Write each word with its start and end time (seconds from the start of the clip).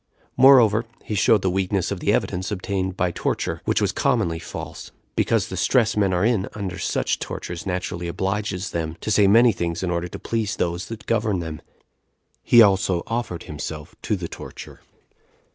Moreover 0.35 0.85
he 1.03 1.13
showed 1.13 1.43
the 1.43 1.49
weakness 1.51 1.91
of 1.91 1.99
the 1.99 2.11
evidence 2.11 2.49
obtained 2.49 2.97
by 2.97 3.11
torture, 3.11 3.61
which 3.65 3.79
was 3.79 3.91
commonly 3.91 4.39
false, 4.39 4.89
because 5.15 5.45
the 5.45 5.53
distress 5.55 5.95
men 5.95 6.11
are 6.11 6.25
in 6.25 6.49
under 6.55 6.79
such 6.79 7.19
tortures 7.19 7.67
naturally 7.67 8.07
obliges 8.07 8.71
them 8.71 8.97
to 9.01 9.11
say 9.11 9.27
many 9.27 9.51
things 9.51 9.83
in 9.83 9.91
order 9.91 10.07
to 10.07 10.17
please 10.17 10.55
those 10.55 10.87
that 10.87 11.05
govern 11.05 11.37
them. 11.39 11.61
He 12.41 12.63
also 12.63 13.03
offered 13.05 13.43
himself 13.43 13.93
to 14.01 14.15
the 14.15 14.27
torture. 14.27 14.81